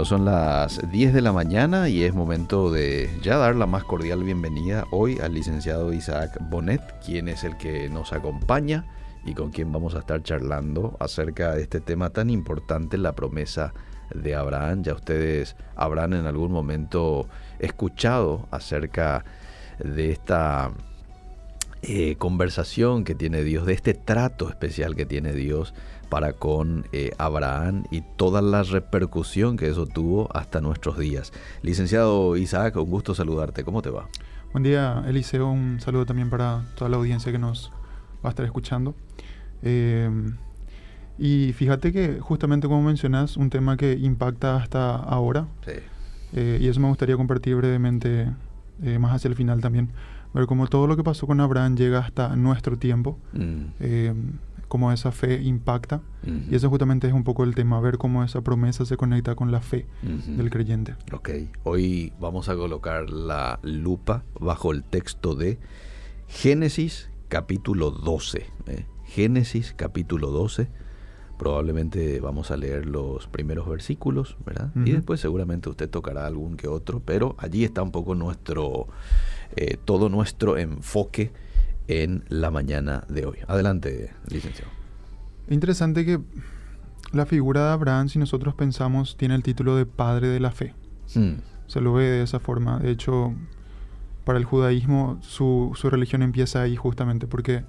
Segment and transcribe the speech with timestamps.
[0.00, 4.24] son las 10 de la mañana y es momento de ya dar la más cordial
[4.24, 8.86] bienvenida hoy al licenciado Isaac Bonet, quien es el que nos acompaña
[9.24, 13.74] y con quien vamos a estar charlando acerca de este tema tan importante, la promesa
[14.14, 14.82] de Abraham.
[14.82, 19.24] Ya ustedes habrán en algún momento escuchado acerca
[19.78, 20.72] de esta
[21.82, 25.74] eh, conversación que tiene Dios, de este trato especial que tiene Dios
[26.12, 31.32] para con eh, Abraham y toda la repercusión que eso tuvo hasta nuestros días.
[31.62, 33.64] Licenciado Isaac, un gusto saludarte.
[33.64, 34.08] ¿Cómo te va?
[34.52, 35.50] Buen día, Eliseo.
[35.50, 37.72] Un saludo también para toda la audiencia que nos
[38.22, 38.94] va a estar escuchando.
[39.62, 40.36] Em,
[41.16, 45.46] y fíjate que justamente como mencionas, un tema que impacta hasta ahora.
[45.64, 45.80] Sí.
[46.34, 48.28] Eh, y eso me gustaría compartir brevemente
[48.82, 49.88] eh, más hacia el final también.
[50.34, 53.18] Ver cómo todo lo que pasó con Abraham llega hasta nuestro tiempo.
[53.32, 53.64] Mm.
[54.72, 56.00] Cómo esa fe impacta.
[56.50, 59.52] Y eso justamente es un poco el tema, ver cómo esa promesa se conecta con
[59.52, 60.94] la fe del creyente.
[61.12, 61.28] Ok,
[61.62, 65.58] hoy vamos a colocar la lupa bajo el texto de
[66.26, 68.46] Génesis capítulo 12.
[68.68, 68.86] ¿eh?
[69.04, 70.70] Génesis capítulo 12.
[71.36, 74.72] Probablemente vamos a leer los primeros versículos, ¿verdad?
[74.86, 78.86] Y después seguramente usted tocará algún que otro, pero allí está un poco nuestro,
[79.54, 81.30] eh, todo nuestro enfoque
[81.92, 83.38] en la mañana de hoy.
[83.46, 84.70] Adelante, licenciado.
[85.48, 86.20] Interesante que
[87.12, 90.74] la figura de Abraham, si nosotros pensamos, tiene el título de padre de la fe.
[91.14, 91.34] Hmm.
[91.66, 92.78] Se lo ve de esa forma.
[92.78, 93.34] De hecho,
[94.24, 97.64] para el judaísmo su, religión empieza ahí justamente porque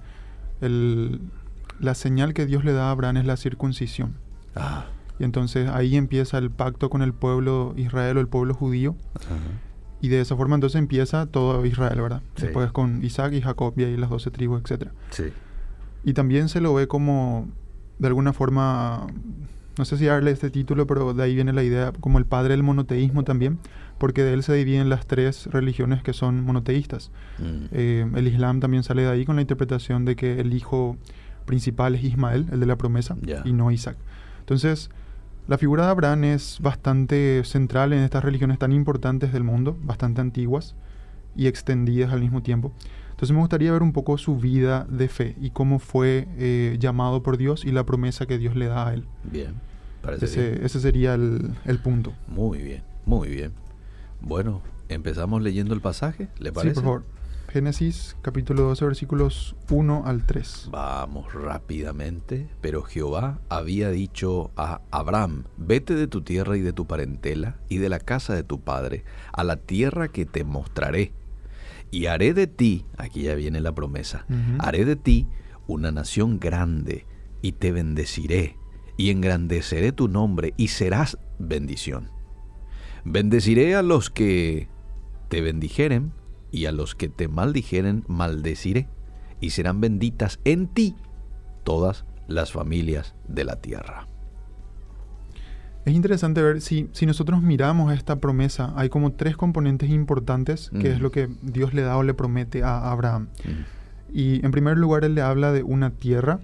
[0.60, 4.16] la señal que Dios le da a Abraham es la circuncisión.
[4.56, 4.86] Ah.
[5.20, 8.96] Y entonces ahí empieza el pacto con el pueblo Israel o el pueblo judío.
[10.04, 12.22] Y de esa forma entonces empieza todo Israel, ¿verdad?
[12.36, 14.90] Después con Isaac y Jacob y ahí las doce tribus, etc.
[15.12, 15.32] Sí.
[16.04, 17.48] Y también se lo ve como,
[18.00, 19.08] de alguna forma,
[19.78, 22.50] no sé si darle este título, pero de ahí viene la idea, como el padre
[22.50, 23.60] del monoteísmo también,
[23.98, 27.10] porque de él se dividen las tres religiones que son monoteístas.
[27.40, 27.66] Mm.
[27.72, 30.98] Eh, el Islam también sale de ahí con la interpretación de que el hijo
[31.46, 33.16] principal es Ismael, el de la promesa,
[33.46, 33.96] y no Isaac.
[34.42, 34.90] Entonces,
[35.48, 40.22] la figura de Abraham es bastante central en estas religiones tan importantes del mundo, bastante
[40.22, 40.76] antiguas
[41.36, 42.72] y extendidas al mismo tiempo.
[43.12, 47.24] Entonces me gustaría ver un poco su vida de fe y cómo fue eh, llamado
[47.24, 49.06] por Dios y la promesa que Dios le da a él.
[49.24, 49.54] Bien,
[50.02, 52.14] parece ese, ese sería el, el, punto.
[52.28, 53.52] Muy bien, muy bien.
[54.22, 56.76] Bueno, empezamos leyendo el pasaje, ¿le parece?
[56.76, 57.13] Sí, por favor.
[57.54, 60.70] Génesis capítulo 12 versículos 1 al 3.
[60.72, 62.48] Vamos rápidamente.
[62.62, 67.78] Pero Jehová había dicho a Abraham, vete de tu tierra y de tu parentela y
[67.78, 71.14] de la casa de tu padre, a la tierra que te mostraré.
[71.92, 74.26] Y haré de ti, aquí ya viene la promesa,
[74.58, 75.28] haré de ti
[75.68, 77.06] una nación grande
[77.44, 78.58] y te bendeciré
[78.98, 82.10] y engrandeceré tu nombre y serás bendición.
[83.06, 84.70] Bendeciré a los que
[85.30, 86.14] te bendijeren
[86.54, 88.88] y a los que te maldijeren maldeciré,
[89.42, 90.96] y serán benditas en ti
[91.64, 94.08] todas las familias de la tierra.
[95.86, 100.92] Es interesante ver si, si nosotros miramos esta promesa, hay como tres componentes importantes, que
[100.92, 103.28] es lo que Dios le da o le promete a Abraham.
[104.14, 106.40] Y en primer lugar, él le habla de una tierra.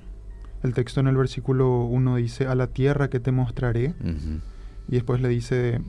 [0.62, 3.94] El texto en el versículo 1 dice, a la tierra que te mostraré.
[4.90, 5.80] Y después le dice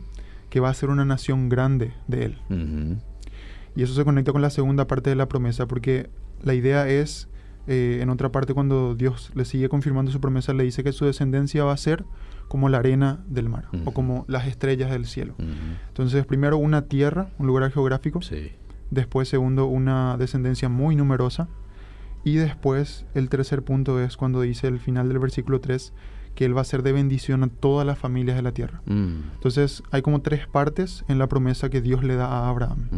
[0.51, 2.39] que va a ser una nación grande de él.
[3.77, 6.11] Y eso se conecta con la segunda parte de la promesa, porque
[6.43, 7.29] la idea es,
[7.67, 11.05] eh, en otra parte, cuando Dios le sigue confirmando su promesa, le dice que su
[11.05, 12.05] descendencia va a ser
[12.49, 15.35] como la arena del mar o como las estrellas del cielo.
[15.89, 18.21] Entonces, primero una tierra, un lugar geográfico.
[18.91, 21.49] Después, segundo, una descendencia muy numerosa.
[22.25, 25.93] Y después, el tercer punto es cuando dice el final del versículo 3
[26.35, 28.83] que Él va a ser de bendición a todas las familias de la tierra.
[28.87, 29.35] Mm.
[29.35, 32.89] Entonces, hay como tres partes en la promesa que Dios le da a Abraham.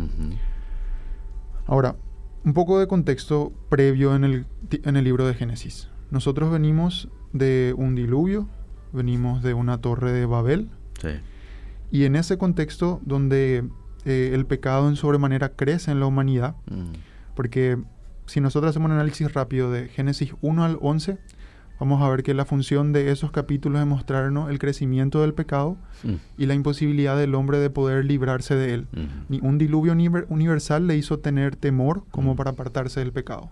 [1.67, 1.97] Ahora,
[2.45, 5.89] un poco de contexto previo en el, en el libro de Génesis.
[6.11, 8.49] Nosotros venimos de un diluvio,
[8.93, 10.71] venimos de una torre de Babel.
[11.01, 11.09] Sí.
[11.91, 13.65] Y en ese contexto donde
[14.05, 16.93] eh, el pecado en sobremanera crece en la humanidad, mm.
[17.37, 17.79] porque
[18.27, 21.19] si nosotros hacemos un análisis rápido de Génesis 1 al 11,
[21.83, 25.77] vamos a ver que la función de esos capítulos es mostrarnos el crecimiento del pecado
[26.05, 26.15] mm.
[26.39, 28.87] y la imposibilidad del hombre de poder librarse de él.
[28.93, 29.05] Mm.
[29.29, 32.37] Ni un diluvio universal le hizo tener temor como mm.
[32.37, 33.51] para apartarse del pecado.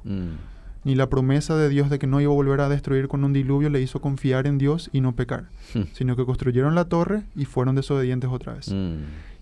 [0.85, 3.33] Ni la promesa de Dios de que no iba a volver a destruir con un
[3.33, 5.47] diluvio le hizo confiar en Dios y no pecar,
[5.93, 8.73] sino que construyeron la torre y fueron desobedientes otra vez.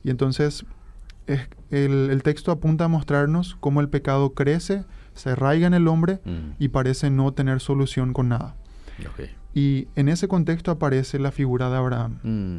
[0.02, 0.64] Y entonces
[1.26, 4.84] el, el, texto apunta a mostrarnos cómo el pecado crece,
[5.14, 6.20] se arraiga en el hombre
[6.58, 8.56] y parece no tener solución con nada.
[9.54, 12.18] Y en ese contexto aparece la figura de Abraham.
[12.22, 12.58] Mm.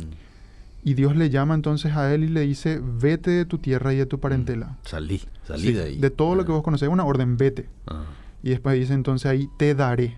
[0.84, 3.98] Y Dios le llama entonces a él y le dice, vete de tu tierra y
[3.98, 4.20] de tu mm.
[4.20, 4.78] parentela.
[4.84, 5.98] Salí, salí de ahí.
[5.98, 6.56] De todo lo que ah.
[6.56, 7.70] vos conocés, una orden, vete.
[7.88, 8.04] Ah.
[8.44, 10.18] Y después dice entonces ahí, te daré.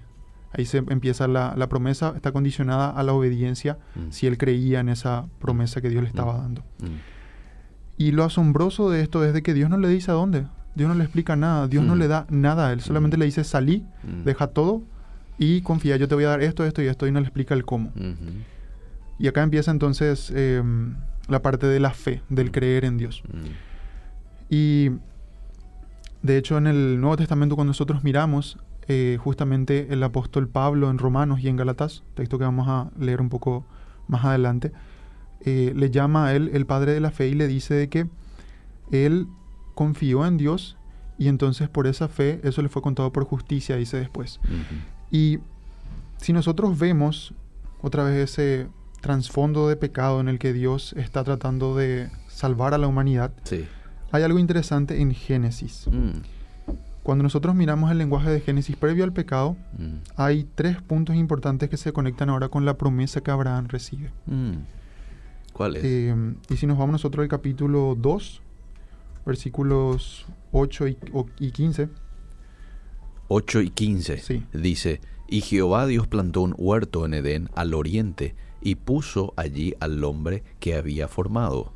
[0.53, 4.11] Ahí se empieza la, promesa, está condicionada a la obediencia, mm.
[4.11, 6.63] si él creía en esa promesa que Dios le estaba dando.
[7.97, 10.47] Y lo asombroso de esto es de que Dios no le dice a dónde.
[10.75, 11.67] Dios no le explica nada.
[11.67, 12.81] Dios no le da nada él.
[12.81, 13.85] Solamente le dice, salí,
[14.25, 14.83] deja todo
[15.41, 17.07] y confía, yo te voy a dar esto, esto y esto.
[17.07, 17.91] Y no le explica el cómo.
[19.17, 20.93] Y acá empieza entonces em,
[21.27, 23.23] la parte de la fe, del creer en Dios.
[24.51, 24.91] Y
[26.21, 30.99] de hecho en el Nuevo Testamento cuando nosotros miramos, eh, justamente el apóstol Pablo en
[30.99, 33.65] Romanos y en Galatas, texto que vamos a leer un poco
[34.07, 34.71] más adelante,
[35.43, 38.07] eh, le llama a él el padre de la fe y le dice de que
[38.91, 39.25] él
[39.73, 40.77] confió en Dios
[41.17, 44.39] y entonces por esa fe eso le fue contado por justicia, dice después.
[45.11, 45.39] Y
[46.17, 47.33] si nosotros vemos
[47.81, 48.67] otra vez ese
[49.01, 53.31] trasfondo de pecado en el que Dios está tratando de salvar a la humanidad,
[54.11, 55.87] hay algo interesante en Génesis.
[55.91, 56.21] Mm.
[57.03, 59.95] Cuando nosotros miramos el lenguaje de Génesis previo al pecado, mm.
[60.15, 64.11] hay tres puntos importantes que se conectan ahora con la promesa que Abraham recibe.
[64.27, 64.53] Mm.
[65.53, 65.83] ¿Cuál es?
[65.83, 66.15] Eh,
[66.49, 68.41] y si nos vamos nosotros al capítulo 2,
[69.25, 70.97] versículos 8 y,
[71.39, 71.89] y 15.
[73.33, 74.17] 8 y 15.
[74.17, 74.43] Sí.
[74.51, 74.99] Dice,
[75.29, 80.43] y Jehová Dios plantó un huerto en Edén al oriente y puso allí al hombre
[80.59, 81.71] que había formado.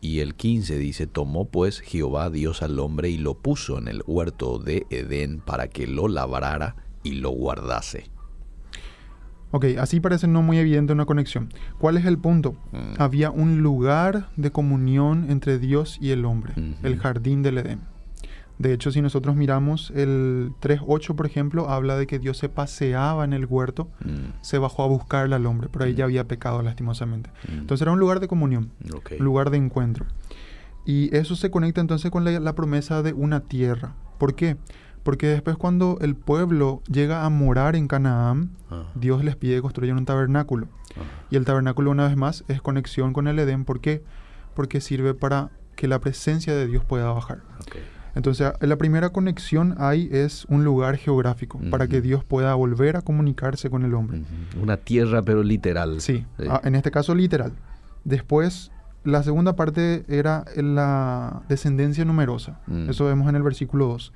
[0.00, 4.04] Y el 15 dice, tomó pues Jehová Dios al hombre y lo puso en el
[4.06, 8.04] huerto de Edén para que lo labrara y lo guardase.
[9.50, 11.52] Ok, así parece no muy evidente una conexión.
[11.78, 12.52] ¿Cuál es el punto?
[12.70, 12.94] Mm.
[12.98, 16.54] Había un lugar de comunión entre Dios y el hombre,
[16.84, 17.80] el jardín del Edén.
[18.62, 23.24] De hecho, si nosotros miramos el 3.8, por ejemplo, habla de que Dios se paseaba
[23.24, 24.40] en el huerto, mm.
[24.40, 26.06] se bajó a buscarle al hombre, pero ahí ya mm.
[26.06, 27.28] había pecado lastimosamente.
[27.48, 27.58] Mm.
[27.58, 28.70] Entonces era un lugar de comunión,
[29.18, 30.06] un lugar de encuentro.
[30.86, 33.96] Y eso se conecta entonces con la, promesa de una tierra.
[34.18, 34.56] ¿Por qué?
[35.02, 38.84] Porque después cuando el pueblo llega a morar en Canaán, ah.
[38.94, 40.68] Dios les pide construir un tabernáculo.
[40.96, 41.00] Ah.
[41.30, 43.64] Y el tabernáculo una vez más es conexión con el Edén.
[43.64, 44.04] ¿Por qué?
[44.54, 47.42] Porque sirve para que la presencia de Dios pueda bajar.
[48.14, 53.02] Entonces, la primera conexión ahí es un lugar geográfico para que Dios pueda volver a
[53.02, 54.22] comunicarse con el hombre.
[54.60, 56.00] Una tierra, pero literal.
[56.00, 57.52] Sí, ah, en este caso literal.
[58.04, 58.70] Después,
[59.04, 62.60] la segunda parte era la descendencia numerosa.
[62.66, 62.90] Mm.
[62.90, 64.12] Eso vemos en el versículo 2.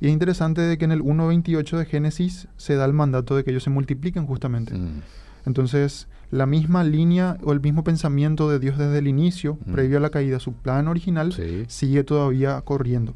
[0.00, 3.44] Y es interesante de que en el 1.28 de Génesis se da el mandato de
[3.44, 4.74] que ellos se multipliquen justamente.
[4.74, 5.02] Mm.
[5.46, 9.72] Entonces, la misma línea o el mismo pensamiento de Dios desde el inicio, mm.
[9.72, 11.34] previo a la caída, su plan original,
[11.68, 13.14] sigue todavía corriendo.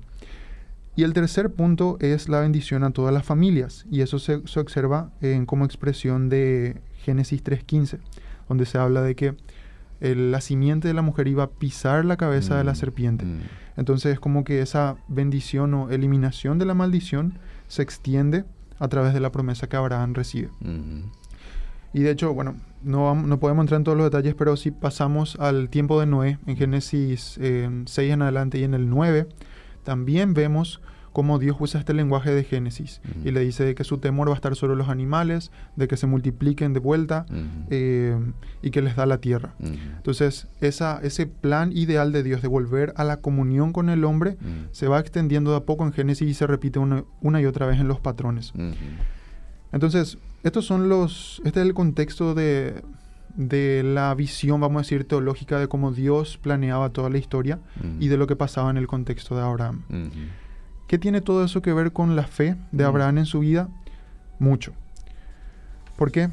[0.94, 5.10] Y el tercer punto es la bendición a todas las familias, y eso se, observa
[5.20, 7.98] en, como expresión de Génesis 3.15,
[8.48, 9.34] donde se habla de que
[10.00, 13.24] la simiente de la mujer iba a pisar la cabeza de la mm, serpiente.
[13.24, 13.40] Mm.
[13.76, 18.44] Entonces es como que esa bendición o eliminación de la maldición se extiende
[18.78, 20.50] a través de la promesa que Abraham recibe.
[20.60, 21.04] Mm-hmm.
[21.94, 25.36] Y de hecho, bueno, no, no podemos entrar en todos los detalles, pero si pasamos
[25.38, 29.28] al tiempo de Noé, en Génesis 6 eh, en adelante y en el 9,
[29.84, 30.80] también vemos
[31.12, 34.32] cómo Dios usa este lenguaje de Génesis y le dice de que su temor va
[34.32, 37.26] a estar sobre los animales, de que se multipliquen de vuelta
[37.70, 38.18] eh,
[38.62, 39.54] y que les da la tierra.
[39.60, 44.36] Entonces, esa, ese plan ideal de Dios de volver a la comunión con el hombre
[44.72, 47.66] se va extendiendo de a poco en Génesis y se repite una, una y otra
[47.66, 48.52] vez en los patrones.
[49.70, 52.82] Entonces, estos son los, este es el contexto de,
[53.34, 57.58] de la visión, vamos a decir, teológica de cómo Dios planeaba toda la historia
[58.00, 59.82] y de lo que pasaba en el contexto de Abraham.
[60.86, 63.68] ¿Qué tiene todo eso que ver con la fe de Abraham en su vida?
[64.38, 64.72] Mucho.
[65.96, 66.28] ¿Por qué?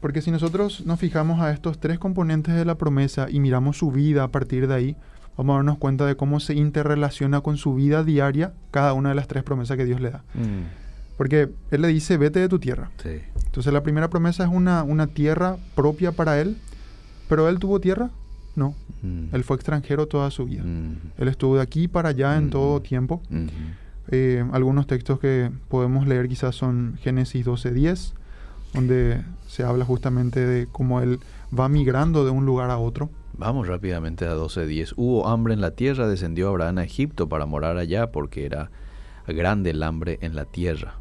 [0.00, 3.90] Porque si nosotros nos fijamos a estos tres componentes de la promesa y miramos su
[3.90, 4.96] vida a partir de ahí,
[5.36, 9.14] vamos a darnos cuenta de cómo se interrelaciona con su vida diaria cada una de
[9.14, 10.24] las tres promesas que Dios le da.
[11.16, 12.90] Porque Él le dice, vete de tu tierra.
[13.44, 16.56] Entonces la primera promesa es una, una tierra propia para Él,
[17.28, 18.10] pero Él tuvo tierra.
[18.54, 19.34] No, mm.
[19.34, 20.62] él fue extranjero toda su vida.
[20.62, 20.96] Mm.
[21.18, 22.82] Él estuvo de aquí para allá en todo mm.
[22.82, 23.22] tiempo.
[24.08, 28.12] Eh, algunos textos que podemos leer quizás son Génesis 12.10,
[28.74, 31.20] donde se habla justamente de cómo él
[31.56, 33.10] va migrando de un lugar a otro.
[33.38, 34.94] Vamos rápidamente a 12.10.
[34.96, 38.70] Hubo hambre en la tierra, descendió Abraham a Egipto para morar allá porque era
[39.26, 40.96] grande el hambre en la tierra.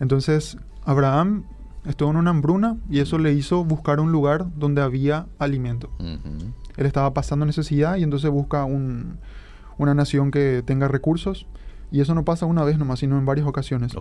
[0.00, 1.44] Entonces, Abraham
[1.86, 5.90] estuvo en una hambruna y eso le hizo buscar un lugar donde había alimento.
[5.98, 11.46] Él estaba pasando necesidad y entonces busca una nación que tenga recursos.
[11.90, 13.92] Y eso no pasa una vez nomás, sino en varias ocasiones.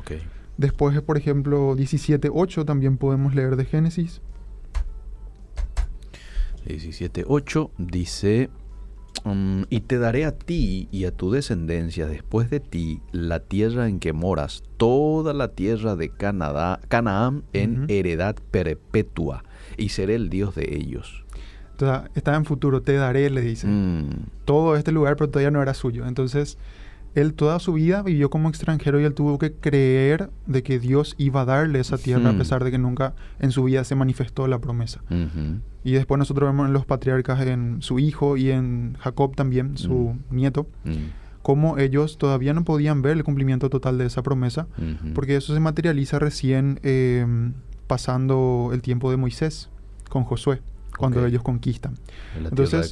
[0.58, 4.22] Después, por ejemplo, 17.8 también podemos leer de Génesis.
[6.66, 8.50] 17.8 dice,
[9.24, 13.88] mm, y te daré a ti y a tu descendencia después de ti la tierra
[13.88, 19.44] en que moras, toda la tierra de Canadá, Canaán en heredad perpetua,
[19.78, 21.24] y seré el Dios de ellos.
[21.72, 23.68] Entonces, está en futuro, te daré, le dice.
[23.68, 24.28] Mm.
[24.46, 26.06] Todo este lugar, pero todavía no era suyo.
[26.06, 26.58] Entonces,
[27.16, 31.16] él toda su vida vivió como extranjero y él tuvo que creer de que Dios
[31.18, 34.48] iba a darle esa tierra a pesar de que nunca en su vida se manifestó
[34.48, 35.02] la promesa.
[35.84, 40.16] Y después nosotros vemos en los patriarcas, en su hijo y en Jacob también, su
[40.32, 40.68] nieto,
[41.42, 44.68] cómo ellos todavía no podían ver el cumplimiento total de esa promesa,
[45.14, 47.54] porque eso se materializa recién em,
[47.86, 49.70] pasando el tiempo de Moisés
[50.10, 50.62] con Josué,
[50.98, 51.96] cuando ellos conquistan.
[52.36, 52.92] En la Entonces,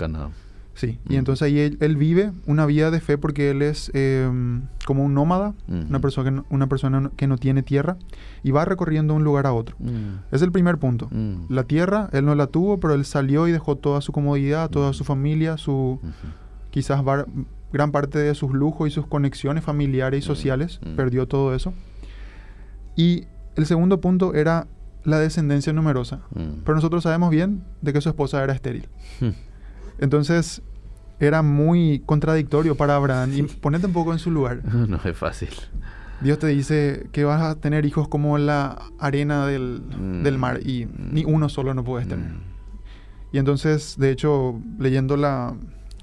[0.74, 5.04] Sí, y entonces ahí él, vive una vida de fe porque él es em, como
[5.04, 7.98] un nómada, una, persona que no, una persona que no tiene tierra
[8.42, 9.76] y va recorriendo un lugar a otro.
[9.80, 10.34] Mm.
[10.34, 11.10] Es el primer punto.
[11.12, 11.48] Mm.
[11.50, 14.94] La tierra, él no la tuvo, pero él salió y dejó toda su comodidad, toda
[14.94, 16.00] su familia, su
[16.72, 17.04] quizás
[17.74, 20.28] gran parte de sus lujos y sus conexiones familiares y mm.
[20.28, 21.74] sociales, perdió todo eso.
[22.96, 23.26] Y
[23.56, 24.68] el segundo punto era
[25.04, 26.22] la descendencia numerosa.
[26.34, 28.88] Pero nosotros sabemos bien de que su esposa era estéril.
[30.02, 30.62] Entonces
[31.20, 33.32] era muy contradictorio para Abraham.
[33.34, 34.62] Y ponete un poco en su lugar.
[34.88, 35.50] No es fácil.
[36.22, 40.38] Dios te dice que vas a tener hijos como la arena del, mm.
[40.38, 41.14] mar y mm.
[41.14, 42.30] ni uno solo no puedes tener.
[42.30, 42.42] Mm.
[43.34, 45.56] Y entonces, de hecho, leyendo la,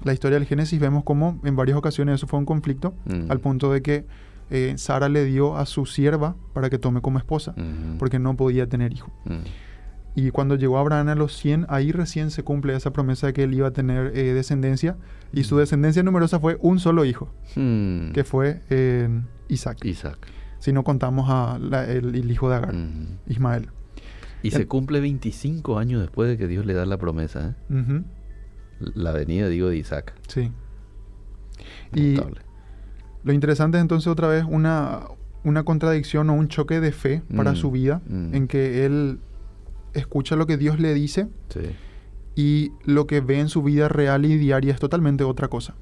[0.05, 2.95] historia del Génesis, vemos como en varias ocasiones eso fue un conflicto,
[3.29, 4.05] al punto de que
[4.49, 7.53] eh, Sara le dio a su sierva para que tome como esposa,
[7.99, 9.11] porque no podía tener hijo.
[10.15, 13.43] Y cuando llegó Abraham a los 100, ahí recién se cumple esa promesa de que
[13.43, 14.97] él iba a tener eh, descendencia.
[15.31, 15.59] Y su mm.
[15.59, 18.11] descendencia numerosa fue un solo hijo, hmm.
[18.11, 18.61] que fue
[19.47, 19.85] Isaac.
[19.85, 20.17] Isaac.
[20.59, 22.75] Si no contamos a el, hijo de Agar,
[23.27, 23.69] Ismael.
[24.41, 27.55] Y se cumple 25 años después de que Dios le da la promesa.
[27.69, 28.03] ¿eh?
[28.79, 30.13] La venida, digo, de Isaac.
[30.27, 30.51] Sí.
[31.93, 32.17] Y
[33.23, 35.01] lo interesante es entonces otra vez una,
[35.43, 37.55] una contradicción o un choque de fe para mm.
[37.55, 38.35] su vida, mm.
[38.35, 39.19] en que él
[39.93, 41.27] escucha lo que Dios le dice
[42.35, 45.75] y lo que ve en su vida real y diaria es totalmente otra cosa.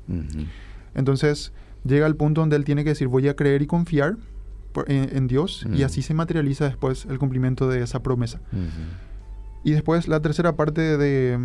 [0.96, 1.54] Entonces
[1.86, 4.18] llega al punto donde él tiene que decir voy a creer y confiar
[4.88, 8.40] en, Dios y así se materializa después el cumplimiento de esa promesa.
[9.64, 11.40] Y después la tercera parte de,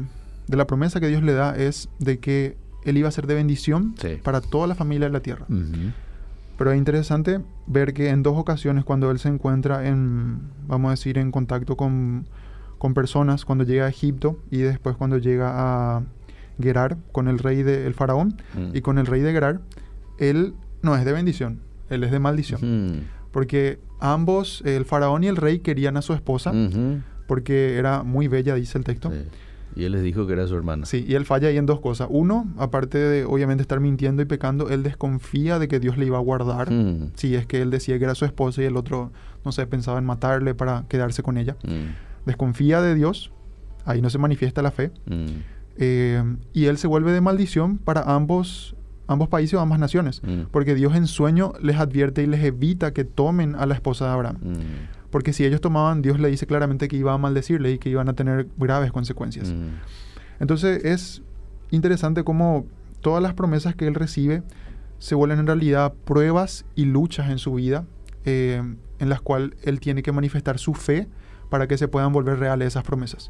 [0.49, 3.95] la promesa que Dios le da es de que él iba a ser de bendición
[4.23, 5.47] para toda la familia de la tierra.
[6.59, 10.93] Pero es interesante ver que en dos ocasiones cuando él se encuentra en, vamos a
[10.93, 12.27] decir, en contacto con
[12.83, 16.03] con personas cuando llega a Egipto y después cuando llega a
[16.61, 18.77] Gerar con el rey del el faraón mm.
[18.77, 19.61] y con el rey de Gerar,
[20.19, 21.61] él no es de bendición,
[21.91, 23.05] él es de maldición.
[23.31, 26.53] Porque ambos, el faraón y el rey, querían a su esposa
[27.29, 29.13] porque era muy bella, dice el texto.
[29.77, 30.85] Y él les dijo que era su hermana.
[30.85, 32.09] Sí, y él falla ahí en dos cosas.
[32.11, 36.19] Uno, aparte de obviamente estar mintiendo y pecando, él desconfía de que Dios le iba
[36.19, 36.69] a guardar.
[37.15, 39.13] Si es que él decía que era su esposa y el otro,
[39.45, 41.57] no sé, pensaba en matarle para quedarse con ella
[42.27, 43.33] desconfía de Dios,
[43.85, 45.27] ahí no se manifiesta la fe, mm.
[45.77, 48.77] eh, y él se vuelve de maldición para ambos,
[49.07, 50.51] ambos países o ambas naciones, mm.
[50.51, 54.11] porque Dios en sueño les advierte y les evita que tomen a la esposa de
[54.13, 54.39] Abraham.
[54.43, 54.57] Mm.
[55.11, 58.09] Porque si ellos tomaban, Dios le dice claramente que iba a maldecirle y que iban
[58.09, 59.53] a tener graves consecuencias.
[60.41, 61.23] Entonces es
[61.71, 62.65] interesante cómo
[63.03, 64.43] todas las promesas que él recibe
[64.99, 67.85] se vuelven en realidad pruebas y luchas en su vida
[68.25, 68.63] eh,
[68.99, 71.09] en las cuales él tiene que manifestar su fe
[71.53, 73.29] para que se puedan volver reales esas promesas.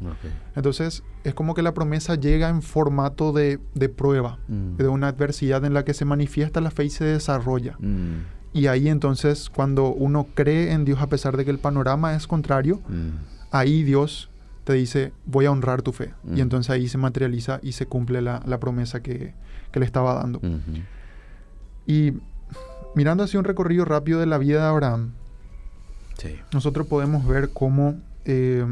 [0.55, 3.59] Entonces, es como que la promesa llega en formato de,
[3.97, 4.77] prueba, mm.
[4.77, 7.75] de una adversidad en la que se manifiesta la fe y se desarrolla.
[7.79, 8.21] Mm.
[8.53, 12.25] Y ahí entonces, cuando uno cree en Dios a pesar de que el panorama es
[12.25, 13.09] contrario, mm.
[13.51, 14.29] ahí Dios
[14.63, 16.13] te dice, voy a honrar tu fe.
[16.33, 19.33] Y entonces ahí se materializa y se cumple la, promesa que,
[19.73, 20.39] le estaba dando.
[21.85, 22.13] Y
[22.95, 25.11] mirando así un recorrido rápido de la vida de Abraham,
[26.53, 28.65] nosotros podemos ver cómo eh,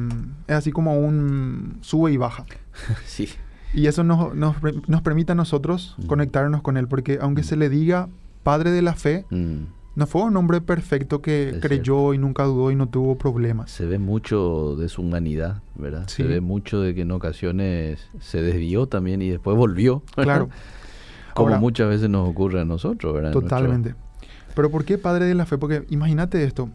[0.47, 2.45] es así como un sube y baja.
[3.05, 3.29] sí.
[3.73, 4.55] Y eso nos, nos,
[4.87, 6.05] nos, permite a nosotros mm.
[6.07, 7.45] conectarnos con Él, porque aunque mm.
[7.45, 8.09] se le diga
[8.43, 9.57] Padre de la Fe, mm.
[9.95, 13.71] no fue un hombre perfecto que creyó y nunca dudó y no tuvo problemas.
[13.71, 16.07] Se ve mucho de su humanidad, ¿verdad?
[16.07, 20.03] Se ve mucho de que en ocasiones se desvió también y después volvió.
[20.15, 20.49] Claro.
[21.33, 23.31] Como muchas veces nos ocurre a nosotros, ¿verdad?
[23.31, 23.95] Totalmente.
[24.53, 25.57] Pero ¿por qué Padre de la Fe?
[25.57, 26.69] Porque imagínate esto.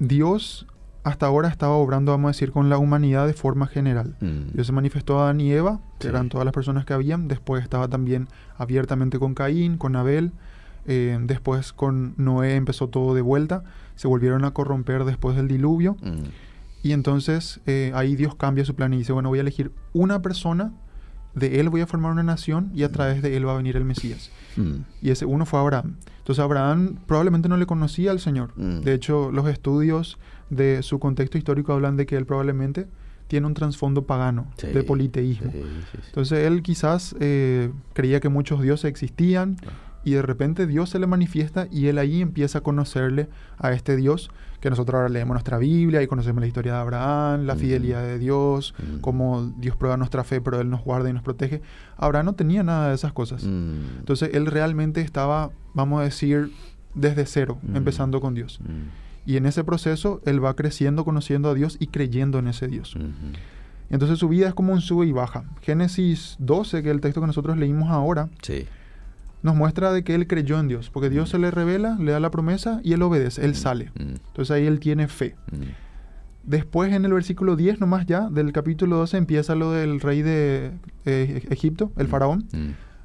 [0.00, 0.66] Dios
[1.04, 4.16] hasta ahora estaba obrando, vamos a decir, con la humanidad de forma general.
[4.20, 4.54] Mm.
[4.54, 7.28] Dios se manifestó a Adán y Eva, que eran todas las personas que habían.
[7.28, 10.32] Después estaba también abiertamente con Caín, con Abel.
[10.86, 13.64] Eh, después con Noé empezó todo de vuelta.
[13.96, 15.98] Se volvieron a corromper después del diluvio.
[16.00, 16.24] Mm.
[16.82, 20.22] Y entonces eh, ahí Dios cambia su plan y dice, bueno, voy a elegir una
[20.22, 20.72] persona
[21.34, 23.76] de él voy a formar una nación y a través de él va a venir
[23.76, 24.30] el Mesías.
[24.56, 24.82] Mm.
[25.02, 25.96] Y ese uno fue Abraham.
[26.18, 28.52] Entonces Abraham probablemente no le conocía al Señor.
[28.56, 28.80] Mm.
[28.80, 30.18] De hecho, los estudios
[30.50, 32.86] de su contexto histórico hablan de que él probablemente
[33.28, 35.52] tiene un trasfondo pagano de politeísmo.
[36.06, 39.70] Entonces él quizás eh, creía que muchos dioses existían ah.
[40.04, 43.96] y de repente Dios se le manifiesta y él ahí empieza a conocerle a este
[43.96, 48.02] Dios que nosotros ahora leemos nuestra Biblia y conocemos la historia de Abraham, la fidelidad
[48.02, 51.60] de Dios, cómo Dios prueba nuestra fe, pero Él nos guarda y nos protege.
[51.98, 53.44] Abraham no tenía nada de esas cosas.
[53.44, 56.50] Entonces Él realmente estaba, vamos a decir,
[56.94, 58.58] desde cero, empezando con Dios.
[59.26, 62.96] Y en ese proceso Él va creciendo, conociendo a Dios y creyendo en ese Dios.
[63.90, 65.44] Entonces su vida es como un sube y baja.
[65.62, 68.66] Génesis 12, que es el texto que nosotros leímos ahora, sí
[69.44, 72.18] nos muestra de que él creyó en Dios, porque Dios se le revela, le da
[72.18, 73.92] la promesa y él obedece, él mm, sale.
[73.94, 74.14] Mm.
[74.28, 75.36] Entonces ahí él tiene fe.
[75.52, 75.64] Mm.
[76.44, 80.72] Después en el versículo 10 nomás ya del capítulo 12 empieza lo del rey de
[81.04, 82.46] eh, Egipto, el faraón,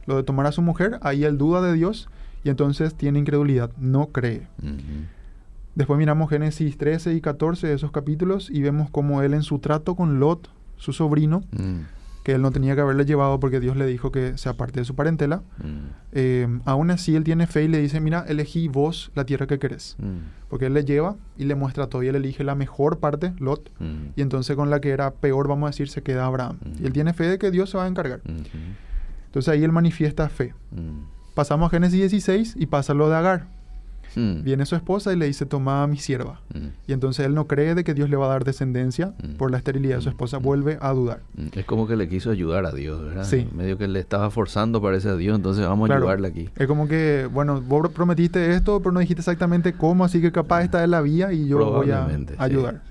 [0.06, 2.10] lo de tomar a su mujer, ahí él duda de Dios
[2.46, 4.48] y entonces tiene incredulidad, no cree.
[5.76, 9.60] Después miramos Génesis 13 y 14 de esos capítulos y vemos cómo él en su
[9.60, 11.44] trato con Lot, su sobrino,
[12.24, 14.86] que él no tenía que haberle llevado porque Dios le dijo que sea parte de
[14.86, 15.38] su parentela.
[15.58, 15.88] Mm.
[16.12, 19.58] Eh, aún así, él tiene fe y le dice, mira, elegí vos la tierra que
[19.58, 19.96] querés.
[20.00, 20.50] Mm.
[20.50, 23.72] Porque él le lleva y le muestra todo y él elige la mejor parte, Lot,
[23.80, 24.14] mm.
[24.16, 26.58] y entonces con la que era peor, vamos a decir, se queda Abraham.
[26.80, 28.22] Y él tiene fe de que Dios se va a encargar.
[28.24, 28.76] Mm-hmm.
[29.28, 30.54] Entonces ahí él manifiesta fe.
[31.36, 33.59] Pasamos a Génesis 16 y pasa lo de Agar.
[34.16, 34.44] Mm.
[34.44, 36.42] Viene su esposa y le dice, toma a mi sierva.
[36.54, 36.68] Mm.
[36.88, 39.36] Y entonces él no cree de que Dios le va a dar descendencia mm.
[39.36, 41.22] por la esterilidad de su esposa, vuelve a dudar.
[41.54, 43.24] Es como que le quiso ayudar a Dios, ¿verdad?
[43.24, 43.48] Sí.
[43.56, 46.50] Medio que le estaba forzando, parece a Dios, entonces vamos a ayudarle aquí.
[46.56, 50.64] Es como que, bueno, vos prometiste esto, pero no dijiste exactamente cómo, así que capaz
[50.64, 52.82] esta es la vía y yo voy a ayudar.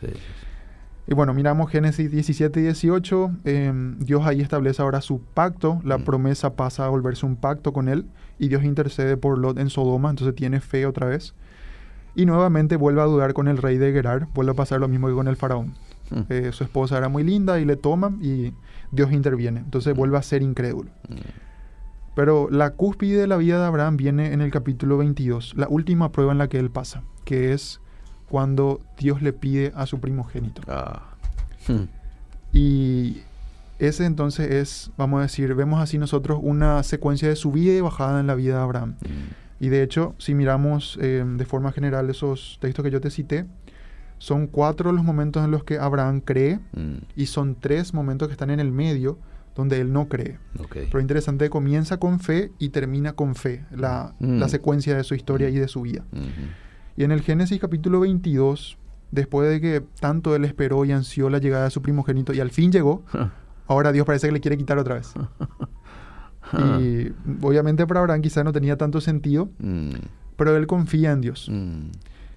[1.10, 3.30] Y bueno, miramos Génesis 17 y 18.
[3.44, 5.80] Em, Dios ahí establece ahora su pacto.
[5.82, 8.04] La promesa pasa a volverse un pacto con él
[8.38, 11.34] y Dios intercede por Lot en Sodoma, entonces tiene fe otra vez.
[12.14, 15.08] Y nuevamente vuelve a dudar con el rey de Gerar, vuelve a pasar lo mismo
[15.08, 15.74] que con el faraón.
[16.10, 16.22] Hmm.
[16.28, 18.52] Eh, su esposa era muy linda y le toman y
[18.90, 19.98] Dios interviene, entonces hmm.
[19.98, 20.90] vuelve a ser incrédulo.
[21.08, 21.16] Hmm.
[22.14, 26.10] Pero la cúspide de la vida de Abraham viene en el capítulo 22, la última
[26.10, 27.80] prueba en la que él pasa, que es
[28.28, 30.62] cuando Dios le pide a su primogénito.
[30.66, 31.14] Ah.
[32.52, 33.22] Y
[33.78, 38.20] ese entonces es, vamos a decir, vemos así nosotros una secuencia de subida y bajada
[38.20, 38.96] en la vida de Abraham.
[39.00, 39.64] Mm.
[39.64, 43.46] Y de hecho, si miramos eh, de forma general esos textos que yo te cité,
[44.18, 46.96] son cuatro los momentos en los que Abraham cree mm.
[47.16, 49.18] y son tres momentos que están en el medio
[49.54, 50.38] donde él no cree.
[50.72, 54.44] Pero interesante, comienza con fe y termina con fe, la, mm.
[54.44, 56.04] secuencia de su historia y de su vida.
[56.12, 56.96] Mm-hmm.
[56.96, 58.78] Y en el Génesis capítulo 22,
[59.10, 62.50] después de que tanto él esperó y ansió la llegada de su primogénito y al
[62.50, 63.04] fin llegó,
[63.68, 65.12] ahora Dios parece que le quiere quitar otra vez.
[66.80, 69.90] y obviamente para Abraham quizá no tenía tanto sentido, mm.
[70.36, 71.48] pero él confía en Dios.
[71.50, 71.90] Mm.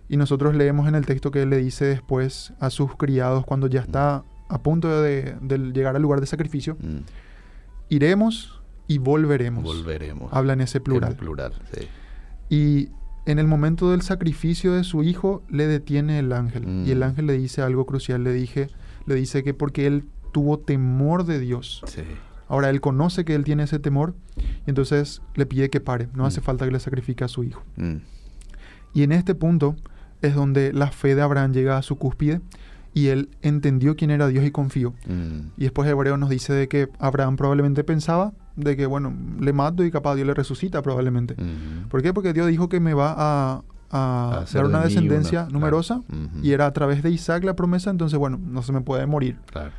[0.10, 3.68] Y nosotros leemos en el texto que él le dice después a sus criados cuando
[3.68, 5.38] ya está a punto de,
[5.74, 6.98] llegar al lugar de sacrificio, mm.
[7.90, 9.64] iremos y volveremos.
[9.64, 10.32] Volveremos.
[10.34, 11.12] Habla en ese plural.
[11.12, 11.88] En plural, sí.
[12.50, 12.90] Y
[13.26, 16.86] en el momento del sacrificio de su hijo le detiene el ángel.
[16.86, 18.24] Y el ángel le dice algo crucial.
[18.26, 18.68] Le, dije,
[19.06, 21.84] le dice que porque él tuvo temor de Dios.
[22.52, 26.10] Ahora él conoce que él tiene ese temor y entonces le pide que pare.
[26.14, 26.44] No hace mm.
[26.44, 27.64] falta que le sacrifique a su hijo.
[27.78, 27.96] Mm.
[28.94, 29.78] Y en este punto
[30.22, 32.42] es donde la fe de Abraham llega a su cúspide
[32.94, 34.94] y él entendió quién era Dios y confió.
[35.08, 35.52] Mm.
[35.56, 39.86] Y después Hebreo nos dice de que Abraham probablemente pensaba de que, bueno, le mato
[39.86, 41.38] y capaz Dios le resucita probablemente.
[41.90, 42.14] ¿Por qué?
[42.14, 46.02] Porque Dios dijo que me va a, dar una descendencia numerosa
[46.44, 49.38] y era a través de Isaac la promesa, entonces, bueno, no se me puede morir.
[49.52, 49.72] Claro.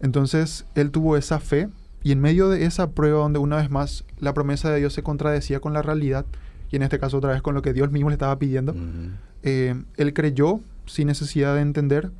[0.00, 1.68] Entonces él tuvo esa fe
[2.02, 5.02] y en medio de esa prueba donde una vez más la promesa de Dios se
[5.02, 6.24] contradecía con la realidad,
[6.70, 8.74] y en este caso otra vez con lo que Dios mismo le estaba pidiendo,
[9.42, 12.10] eh, él creyó sin necesidad de entender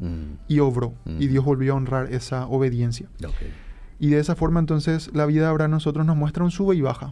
[0.48, 3.08] y obró, y Dios volvió a honrar esa obediencia.
[4.00, 6.80] Y de esa forma entonces la vida ahora a nosotros nos muestra un sube y
[6.80, 7.10] baja,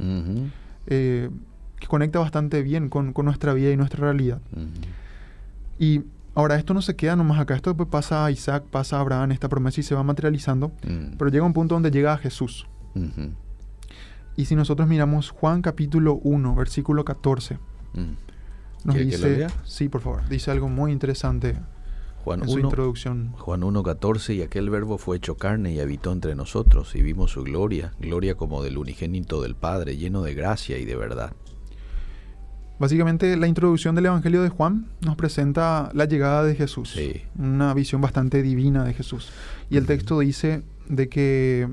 [0.87, 1.31] eh,
[1.79, 4.40] que conecta bastante bien con, con, nuestra vida y nuestra realidad.
[5.79, 6.02] Y
[6.37, 9.33] Ahora, esto no se queda nomás acá, esto después pasa a Isaac, pasa a Abraham,
[9.33, 11.16] esta promesa y se va materializando, mm.
[11.16, 12.66] pero llega un punto donde llega a Jesús.
[14.37, 17.55] Y si nosotros miramos Juan capítulo 1, versículo 14,
[17.94, 18.01] mm.
[18.85, 21.57] nos dice, sí, por favor, dice algo muy interesante
[22.22, 23.33] Juan en su introducción.
[23.38, 27.31] Juan 1, 14, y aquel verbo fue hecho carne y habitó entre nosotros, y vimos
[27.31, 31.33] su gloria, gloria como del unigénito del Padre, lleno de gracia y de verdad.
[32.78, 36.98] Básicamente la introducción del Evangelio de Juan nos presenta la llegada de Jesús,
[37.38, 39.30] una visión bastante divina de Jesús.
[39.70, 41.68] Y el texto dice de que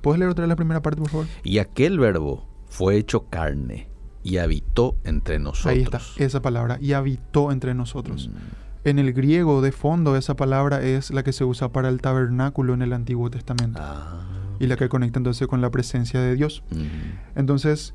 [0.00, 1.26] ¿Puedes leer otra vez la primera parte, por favor?
[1.44, 3.88] Y aquel verbo fue hecho carne
[4.22, 5.74] y habitó entre nosotros.
[5.74, 8.28] Ahí está, esa palabra, y habitó entre nosotros.
[8.28, 8.88] Mm.
[8.88, 12.72] En el griego de fondo esa palabra es la que se usa para el tabernáculo
[12.72, 13.78] en el Antiguo Testamento.
[13.82, 14.22] Ah,
[14.58, 16.62] y la que conecta entonces con la presencia de Dios.
[16.70, 17.38] Mm.
[17.38, 17.94] Entonces,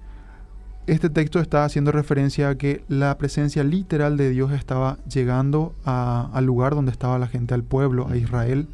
[0.88, 6.46] este texto está haciendo referencia a que la presencia literal de Dios estaba llegando al
[6.46, 8.68] lugar donde estaba la gente, al pueblo, a Israel,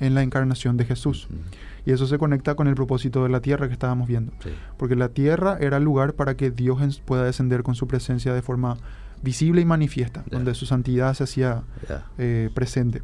[0.00, 1.28] en la encarnación de Jesús.
[1.84, 4.32] Y eso se conecta con el propósito de la tierra que estábamos viendo.
[4.76, 8.42] Porque la tierra era el lugar para que Dios pueda descender con su presencia de
[8.42, 8.76] forma
[9.22, 11.62] visible y manifiesta, donde su santidad se hacía
[12.18, 13.02] eh, presente.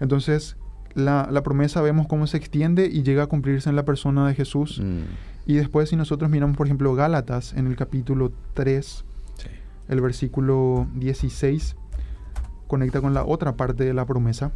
[0.00, 0.56] Entonces,
[0.94, 4.80] la, promesa vemos cómo se extiende y llega a cumplirse en la persona de Jesús.
[4.82, 5.02] Mm.
[5.46, 9.04] Y después si nosotros miramos, por ejemplo, Gálatas en el capítulo 3,
[9.88, 11.76] el versículo 16,
[12.68, 14.52] conecta con la otra parte de la promesa.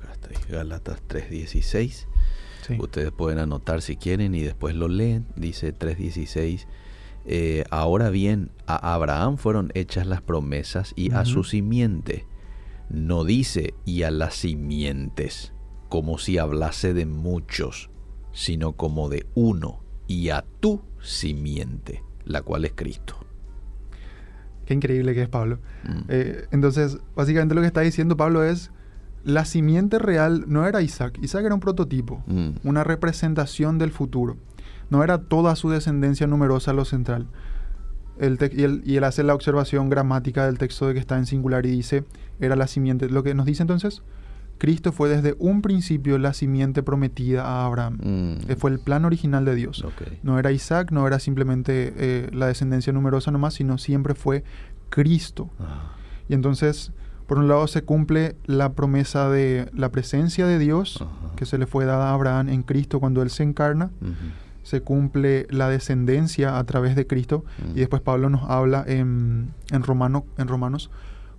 [0.00, 2.06] Acá está, Gálatas 3.16.
[2.78, 5.26] Ustedes pueden anotar si quieren y después lo leen.
[5.36, 6.66] Dice 3.16.
[7.26, 12.26] Eh, ahora bien, a Abraham fueron hechas las promesas y a su simiente.
[12.88, 15.52] No dice y a las simientes,
[15.88, 17.89] como si hablase de muchos,
[18.32, 23.16] sino como de uno y a tu simiente, la cual es Cristo.
[24.66, 25.58] Qué increíble que es Pablo.
[25.84, 26.00] Mm.
[26.08, 28.70] Eh, entonces, básicamente lo que está diciendo Pablo es,
[29.24, 32.50] la simiente real no era Isaac, Isaac era un prototipo, mm.
[32.64, 34.36] una representación del futuro.
[34.88, 37.28] No era toda su descendencia numerosa lo central.
[38.18, 41.26] El y, él, y, él, hace la observación gramática del texto de que está en
[41.26, 42.04] singular y dice,
[42.40, 43.08] era la simiente.
[43.08, 44.02] Lo que nos dice entonces,
[44.60, 47.96] Cristo fue desde un principio la simiente prometida a Abraham.
[48.02, 48.56] Mm.
[48.58, 49.82] Fue el plan original de Dios.
[50.22, 54.44] No era Isaac, no era simplemente eh, la descendencia numerosa nomás, sino siempre fue
[54.90, 55.48] Cristo.
[55.58, 55.96] Ah.
[56.28, 56.92] Y entonces,
[57.26, 61.02] por un lado, se cumple la promesa de la presencia de Dios
[61.36, 63.90] que se le fue dada a Abraham en Cristo cuando Él se encarna.
[64.62, 67.46] Se cumple la descendencia a través de Cristo.
[67.74, 70.90] Y después Pablo nos habla en, en, Romano, en Romanos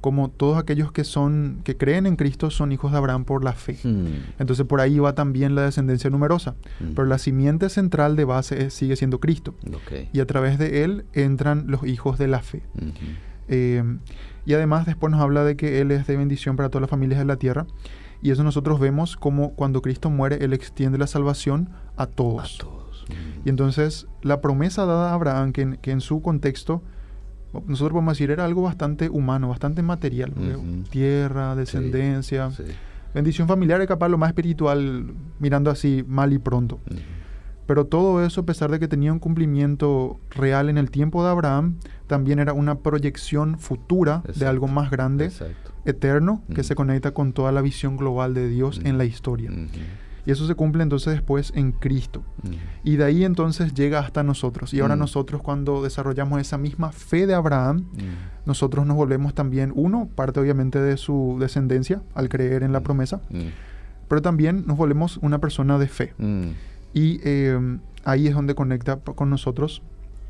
[0.01, 3.53] como todos aquellos que son que creen en Cristo son hijos de Abraham por la
[3.53, 3.77] fe.
[3.83, 4.33] Hmm.
[4.39, 6.93] Entonces por ahí va también la descendencia numerosa, hmm.
[6.95, 9.55] pero la simiente central de base sigue siendo Cristo.
[10.11, 12.63] Y a través de él entran los hijos de la fe.
[13.47, 13.83] Eh,
[14.45, 17.19] y además después nos habla de que él es de bendición para todas las familias
[17.19, 17.67] de la tierra.
[18.23, 22.59] Y eso nosotros vemos como cuando Cristo muere, él extiende la salvación a todos.
[23.45, 26.81] Y entonces la promesa dada a Abraham, que que en su contexto
[27.53, 30.33] nosotros podemos decir, era algo bastante humano, bastante material.
[30.89, 32.49] Tierra, descendencia.
[33.13, 36.79] Bendición familiar es capaz lo más espiritual, mirando así mal y pronto.
[37.67, 41.29] Pero todo eso, a pesar de que tenía un cumplimiento real en el tiempo de
[41.29, 41.75] Abraham,
[42.07, 45.31] también era una proyección futura de algo más grande,
[45.85, 49.51] eterno, que se conecta con toda la visión global de Dios en la historia.
[50.25, 52.23] Y eso se cumple entonces después en Cristo.
[52.43, 52.49] Mm.
[52.83, 54.73] Y de ahí entonces llega hasta nosotros.
[54.73, 54.99] Y ahora mm.
[54.99, 58.45] nosotros cuando desarrollamos esa misma fe de Abraham, mm.
[58.45, 63.21] nosotros nos volvemos también, uno, parte obviamente de su descendencia al creer en la promesa,
[64.07, 66.13] pero también nos volvemos una persona de fe.
[66.93, 69.81] Y em, ahí es donde conecta con nosotros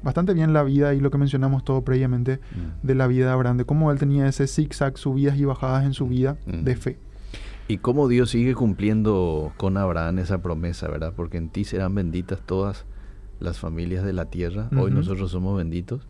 [0.04, 2.40] bastante bien la vida y lo que mencionamos todo previamente
[2.82, 5.94] de la vida de Abraham, de cómo él tenía ese zigzag, subidas y bajadas en
[5.94, 7.00] su vida de fe.
[7.72, 11.14] Y cómo Dios sigue cumpliendo con Abraham esa promesa, ¿verdad?
[11.16, 12.84] Porque en ti serán benditas todas
[13.40, 14.68] las familias de la tierra.
[14.78, 16.06] Hoy nosotros somos benditos.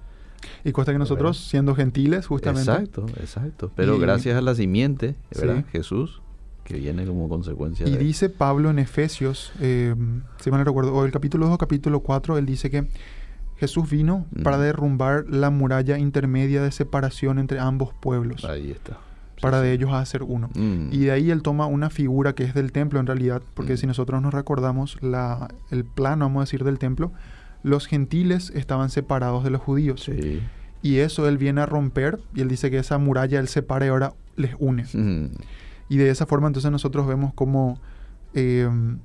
[0.63, 2.71] Y cuesta que nosotros, siendo gentiles, justamente.
[2.71, 3.71] Exacto, exacto.
[3.75, 5.63] Pero gracias a la simiente, ¿verdad?
[5.71, 6.23] Jesús,
[6.63, 7.87] que viene como consecuencia.
[7.87, 9.93] Y dice Pablo en Efesios, eh,
[10.39, 12.87] si mal no recuerdo, o el capítulo 2 capítulo 4, él dice que
[13.57, 18.45] Jesús vino para derrumbar la muralla intermedia de separación entre ambos pueblos.
[18.45, 18.97] Ahí está
[19.41, 20.49] para de ellos hacer uno.
[20.55, 20.89] Mm.
[20.91, 23.77] Y de ahí él toma una figura que es del templo en realidad, porque mm.
[23.77, 27.11] si nosotros nos recordamos la, el plano, vamos a decir, del templo,
[27.63, 30.09] los gentiles estaban separados de los judíos.
[30.83, 33.89] Y eso él viene a romper y él dice que esa muralla él separa y
[33.89, 34.85] ahora les une.
[34.93, 35.31] Mm.
[35.89, 37.79] Y de esa forma entonces nosotros vemos como
[38.33, 38.99] em,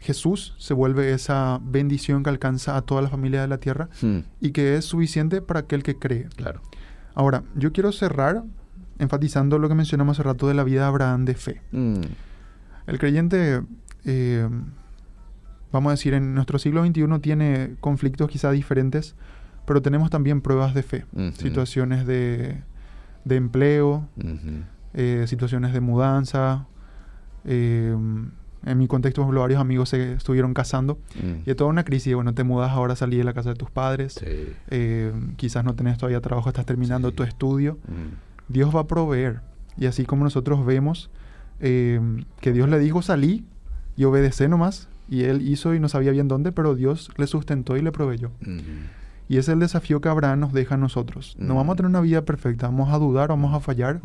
[0.00, 3.88] Jesús se vuelve esa bendición que alcanza a toda la familia de la tierra
[4.40, 6.28] y que es suficiente para aquel que cree.
[6.36, 6.60] Claro.
[7.14, 8.42] Ahora, yo quiero cerrar
[9.02, 11.60] enfatizando lo que mencionamos hace rato de la vida de Abraham de fe.
[11.72, 12.00] Mm.
[12.86, 13.62] El creyente,
[14.04, 14.48] eh,
[15.70, 19.14] vamos a decir, en nuestro siglo XXI tiene conflictos quizá diferentes,
[19.66, 22.62] pero tenemos también pruebas de fe, situaciones de,
[23.28, 24.08] empleo,
[24.94, 26.66] eh, situaciones de mudanza.
[27.44, 27.96] Eh,
[28.64, 31.42] en mi contexto, varios amigos se estuvieron casando mm.
[31.46, 32.14] y es toda una crisis.
[32.14, 34.20] Bueno, te mudas ahora a salir de la casa de tus padres.
[35.36, 37.78] quizás no tenés todavía trabajo, estás terminando tu estudio.
[37.88, 38.31] Mm.
[38.52, 39.40] Dios va a proveer.
[39.76, 41.10] Y así como nosotros vemos
[41.60, 43.44] em, que Dios le dijo salí,
[43.96, 44.88] y obedecé nomás.
[45.08, 48.30] Y él hizo y no sabía bien dónde, pero Dios le sustentó y le proveyó.
[49.28, 51.36] Y ese es el desafío que Abraham nos deja a nosotros.
[51.38, 54.00] No vamos a tener una vida perfecta, vamos a dudar, vamos a fallar,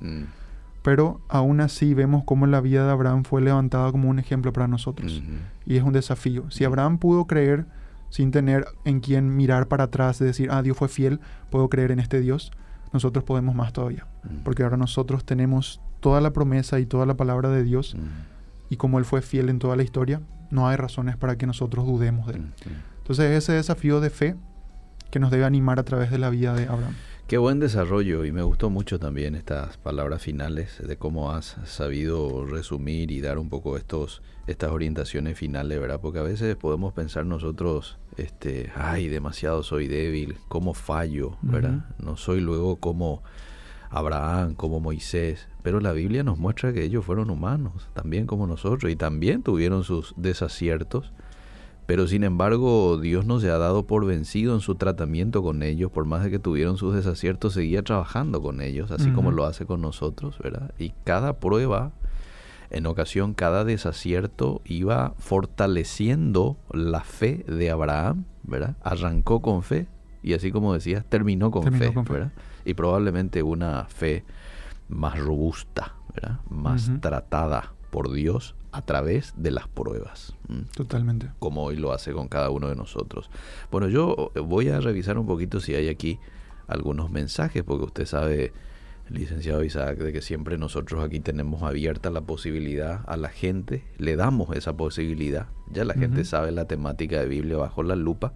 [0.81, 4.67] pero aún así vemos cómo la vida de Abraham fue levantada como un ejemplo para
[4.67, 5.21] nosotros.
[5.65, 6.49] Y es un desafío.
[6.51, 7.65] Si Abraham pudo creer
[8.09, 11.91] sin tener en quién mirar para atrás y decir, ah, Dios fue fiel, puedo creer
[11.91, 12.51] en este Dios,
[12.93, 14.05] nosotros podemos más todavía.
[14.43, 17.95] Porque ahora nosotros tenemos toda la promesa y toda la palabra de Dios.
[18.69, 21.85] Y como Él fue fiel en toda la historia, no hay razones para que nosotros
[21.85, 22.53] dudemos de Él.
[22.99, 24.35] Entonces ese desafío de fe
[25.11, 26.93] que nos debe animar a través de la vida de Abraham.
[27.27, 32.45] Qué buen desarrollo y me gustó mucho también estas palabras finales de cómo has sabido
[32.45, 35.99] resumir y dar un poco estos estas orientaciones finales, ¿verdad?
[35.99, 41.87] Porque a veces podemos pensar nosotros, este, ay, demasiado soy débil, cómo fallo, ¿verdad?
[41.99, 43.23] No soy luego como
[43.89, 48.89] Abraham, como Moisés, pero la Biblia nos muestra que ellos fueron humanos, también como nosotros
[48.89, 51.11] y también tuvieron sus desaciertos
[51.87, 55.89] pero sin embargo, Dios no se ha dado por vencido en su tratamiento con ellos,
[55.89, 59.65] por más de que tuvieron sus desaciertos, seguía trabajando con ellos, así como lo hace
[59.65, 60.73] con nosotros, ¿verdad?
[60.77, 61.93] Y cada prueba,
[62.71, 68.75] en ocasión, cada desacierto iba fortaleciendo la fe de Abraham, ¿verdad?
[68.83, 69.87] Arrancó con fe
[70.21, 72.33] y así como decías, terminó con, fe, ¿verdad?
[72.65, 74.25] Y probablemente una fe
[74.89, 76.41] más robusta, ¿verdad?
[76.49, 80.35] Más tratada por Dios a través de las pruebas.
[80.75, 81.31] Totalmente.
[81.39, 83.29] Como hoy lo hace con cada uno de nosotros.
[83.71, 86.19] Bueno, yo voy a revisar un poquito si hay aquí
[86.67, 88.51] algunos mensajes, porque usted sabe,
[89.09, 94.15] licenciado Isaac, de que siempre nosotros aquí tenemos abierta la posibilidad a la gente, le
[94.15, 98.33] damos esa posibilidad, ya la gente sabe la temática de Biblia bajo la lupa,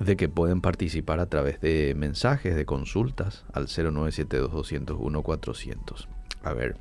[0.00, 6.08] de que pueden participar a través de mensajes, de consultas al 0972 201 400.
[6.42, 6.76] A ver,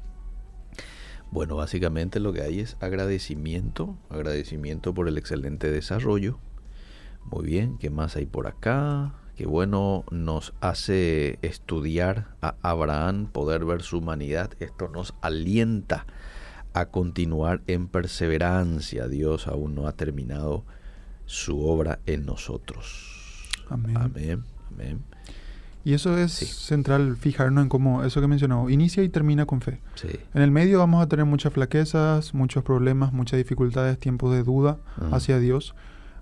[1.32, 6.40] bueno, básicamente lo que hay es agradecimiento, agradecimiento por el excelente desarrollo.
[7.24, 9.16] Muy bien, ¿qué más hay por acá?
[9.36, 14.52] Qué bueno nos hace estudiar a Abraham, poder ver su humanidad.
[14.60, 16.06] Esto nos alienta
[16.74, 19.08] a continuar en perseverancia.
[19.08, 20.64] Dios aún no ha terminado
[21.26, 23.50] su obra en nosotros.
[23.70, 23.98] Amén.
[23.98, 24.44] Amén.
[24.72, 25.15] Amén.
[25.86, 29.82] Y eso es central, fijarnos en cómo, eso que mencionó, inicia y termina con fe.
[29.94, 30.10] Sí.
[30.34, 34.80] En el medio vamos a tener muchas flaquezas, muchos problemas, muchas dificultades, tiempos de duda
[35.12, 35.76] hacia Dios,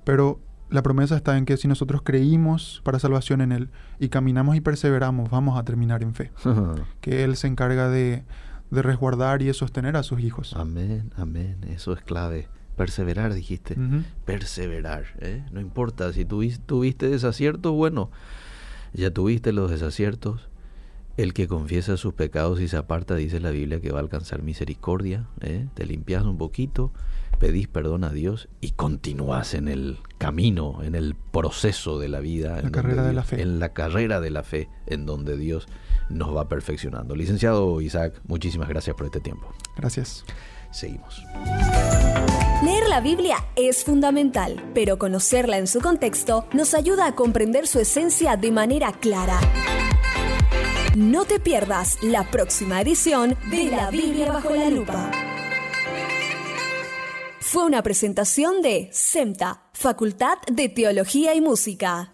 [0.04, 4.58] pero la promesa está en que si nosotros creímos para salvación en Él y caminamos
[4.58, 6.32] y perseveramos, vamos a terminar en fe.
[7.00, 8.26] que Él se encarga de,
[8.70, 10.54] resguardar y de sostener a sus hijos.
[10.58, 12.50] Amén, amén, eso es clave.
[12.76, 13.78] Perseverar, dijiste.
[14.26, 15.06] Perseverar.
[15.20, 15.46] ¿eh?
[15.54, 18.10] No importa, si tuviste, tuviste desaciertos, bueno
[18.94, 20.50] ya tuviste los desaciertos.
[21.16, 24.42] El que confiesa sus pecados y se aparta, dice la Biblia, que va a alcanzar
[24.42, 25.28] misericordia.
[25.42, 25.68] ¿eh?
[25.76, 26.92] Te limpias un poquito,
[27.40, 32.60] pedís perdón a Dios y continúas en el camino, en el proceso de la vida.
[32.64, 33.42] La carrera de la fe.
[33.42, 35.68] En la carrera de la fe, en donde Dios
[36.10, 37.16] nos va perfeccionando.
[37.16, 39.54] Licenciado Isaac, muchísimas gracias por este tiempo.
[39.78, 40.26] Gracias.
[40.72, 41.24] Seguimos.
[42.62, 47.80] Leer la Biblia es fundamental, pero conocerla en su contexto nos ayuda a comprender su
[47.80, 49.40] esencia de manera clara.
[50.96, 55.12] No te pierdas la próxima edición de La Biblia bajo la lupa.
[57.40, 62.12] Fue una presentación de SEMTA, Facultad de Teología y Música.